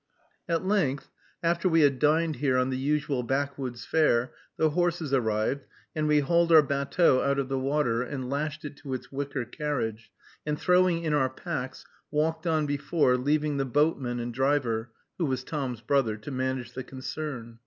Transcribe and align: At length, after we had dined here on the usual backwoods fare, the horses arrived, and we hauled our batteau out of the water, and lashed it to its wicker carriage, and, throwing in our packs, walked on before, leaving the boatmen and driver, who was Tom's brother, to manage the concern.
At 0.49 0.65
length, 0.65 1.11
after 1.43 1.69
we 1.69 1.81
had 1.81 1.99
dined 1.99 2.37
here 2.37 2.57
on 2.57 2.71
the 2.71 2.77
usual 2.79 3.21
backwoods 3.21 3.85
fare, 3.85 4.31
the 4.57 4.71
horses 4.71 5.13
arrived, 5.13 5.63
and 5.95 6.07
we 6.07 6.21
hauled 6.21 6.51
our 6.51 6.63
batteau 6.63 7.21
out 7.21 7.37
of 7.37 7.49
the 7.49 7.59
water, 7.59 8.01
and 8.01 8.27
lashed 8.27 8.65
it 8.65 8.77
to 8.77 8.95
its 8.95 9.11
wicker 9.11 9.45
carriage, 9.45 10.11
and, 10.43 10.57
throwing 10.59 11.03
in 11.03 11.13
our 11.13 11.29
packs, 11.29 11.85
walked 12.09 12.47
on 12.47 12.65
before, 12.65 13.15
leaving 13.15 13.57
the 13.57 13.65
boatmen 13.65 14.19
and 14.19 14.33
driver, 14.33 14.89
who 15.19 15.25
was 15.27 15.43
Tom's 15.43 15.81
brother, 15.81 16.17
to 16.17 16.31
manage 16.31 16.71
the 16.73 16.83
concern. 16.83 17.59